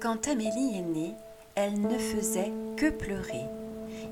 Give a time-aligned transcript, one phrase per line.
[0.00, 1.14] Quand Amélie est née,
[1.54, 3.44] elle ne faisait que pleurer.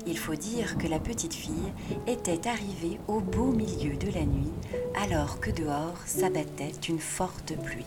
[0.05, 1.71] Il faut dire que la petite fille
[2.07, 4.51] était arrivée au beau milieu de la nuit,
[4.95, 7.85] alors que dehors s'abattait une forte pluie.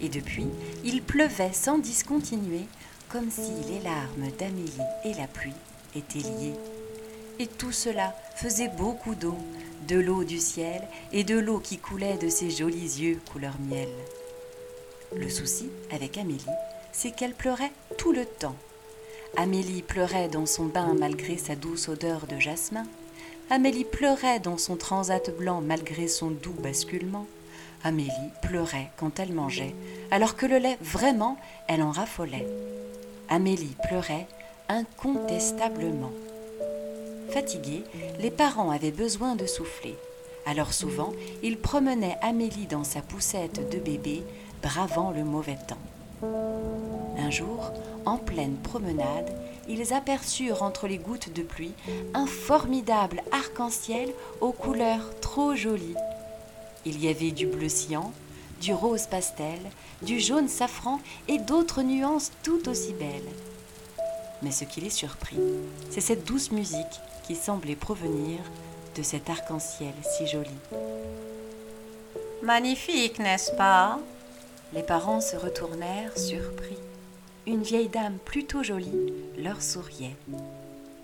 [0.00, 0.46] Et depuis,
[0.84, 2.66] il pleuvait sans discontinuer,
[3.08, 4.72] comme si les larmes d'Amélie
[5.04, 5.52] et la pluie
[5.94, 6.54] étaient liées.
[7.38, 9.36] Et tout cela faisait beaucoup d'eau,
[9.86, 10.82] de l'eau du ciel
[11.12, 13.88] et de l'eau qui coulait de ses jolis yeux couleur miel.
[15.16, 16.44] Le souci avec Amélie,
[16.92, 18.56] c'est qu'elle pleurait tout le temps.
[19.36, 22.84] Amélie pleurait dans son bain malgré sa douce odeur de jasmin.
[23.48, 27.26] Amélie pleurait dans son transat blanc malgré son doux basculement.
[27.84, 28.10] Amélie
[28.42, 29.74] pleurait quand elle mangeait,
[30.10, 31.38] alors que le lait, vraiment,
[31.68, 32.46] elle en raffolait.
[33.30, 34.26] Amélie pleurait
[34.68, 36.12] incontestablement.
[37.30, 37.84] Fatigués,
[38.20, 39.96] les parents avaient besoin de souffler.
[40.44, 44.22] Alors souvent, ils promenaient Amélie dans sa poussette de bébé,
[44.62, 45.76] bravant le mauvais temps.
[47.18, 47.72] Un jour,
[48.04, 49.32] en pleine promenade,
[49.68, 51.74] ils aperçurent entre les gouttes de pluie
[52.14, 55.94] un formidable arc-en-ciel aux couleurs trop jolies.
[56.86, 58.12] Il y avait du bleu cyan,
[58.60, 59.58] du rose pastel,
[60.02, 63.28] du jaune safran et d'autres nuances tout aussi belles.
[64.42, 65.38] Mais ce qui les surprit,
[65.90, 68.38] c'est cette douce musique qui semblait provenir
[68.96, 70.50] de cet arc-en-ciel si joli.
[72.42, 73.98] Magnifique, n'est-ce pas?
[74.74, 76.76] Les parents se retournèrent surpris.
[77.46, 80.16] Une vieille dame plutôt jolie leur souriait.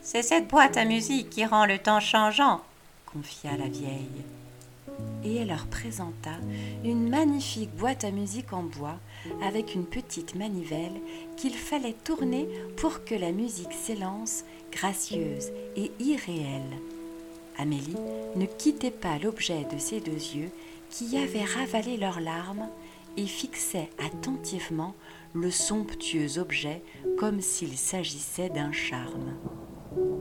[0.02, 2.60] C'est cette boîte à musique qui rend le temps changeant,
[3.06, 4.22] confia la vieille.
[5.24, 6.36] Et elle leur présenta
[6.84, 8.98] une magnifique boîte à musique en bois
[9.42, 11.00] avec une petite manivelle
[11.38, 16.62] qu'il fallait tourner pour que la musique s'élance gracieuse et irréelle.
[17.56, 17.96] Amélie
[18.36, 20.50] ne quittait pas l'objet de ses deux yeux
[20.90, 22.68] qui avaient ravalé leurs larmes
[23.16, 24.94] et fixait attentivement
[25.34, 26.82] le somptueux objet
[27.18, 29.34] comme s'il s'agissait d'un charme.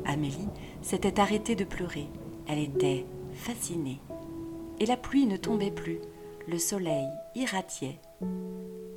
[0.05, 0.49] Amélie
[0.81, 2.07] s'était arrêtée de pleurer.
[2.47, 3.99] Elle était fascinée.
[4.79, 5.99] Et la pluie ne tombait plus.
[6.47, 7.99] Le soleil irradiait.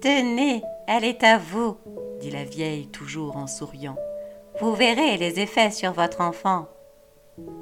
[0.00, 1.76] Tenez, elle est à vous,
[2.20, 3.96] dit la vieille toujours en souriant.
[4.60, 6.66] Vous verrez les effets sur votre enfant.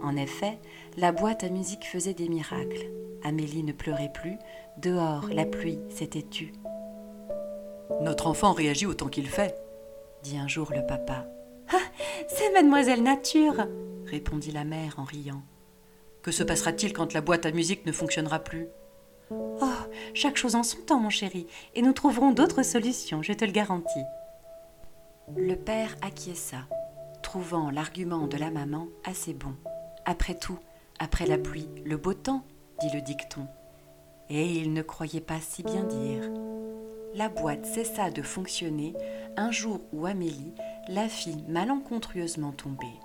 [0.02, 0.58] En effet,
[0.96, 2.90] la boîte à musique faisait des miracles.
[3.22, 4.38] Amélie ne pleurait plus.
[4.78, 6.52] Dehors, la pluie s'était tue.
[8.00, 9.56] Notre enfant réagit autant qu'il fait,
[10.22, 11.26] dit un jour le papa.
[11.72, 11.78] Ah,
[12.28, 13.66] c'est mademoiselle Nature,
[14.06, 15.42] répondit la mère en riant.
[16.22, 18.68] Que se passera-t-il quand la boîte à musique ne fonctionnera plus?
[19.30, 19.68] Oh,
[20.12, 23.52] chaque chose en son temps, mon chéri, et nous trouverons d'autres solutions, je te le
[23.52, 24.04] garantis.
[25.36, 26.66] Le père acquiesça,
[27.22, 29.54] trouvant l'argument de la maman assez bon.
[30.04, 30.58] Après tout,
[30.98, 32.44] après la pluie, le beau temps,
[32.80, 33.46] dit le dicton.
[34.30, 36.30] Et il ne croyait pas si bien dire.
[37.14, 38.94] La boîte cessa de fonctionner
[39.36, 40.52] un jour où Amélie
[40.88, 43.00] la fit malencontreusement tomber.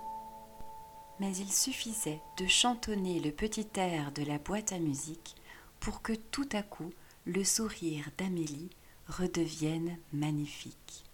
[1.18, 5.36] Mais il suffisait de chantonner le petit air de la boîte à musique
[5.78, 6.92] pour que tout à coup
[7.26, 8.70] le sourire d'Amélie
[9.06, 11.09] redevienne magnifique.